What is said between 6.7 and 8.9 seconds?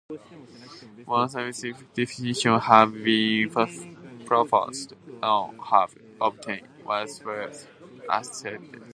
widespread acceptance.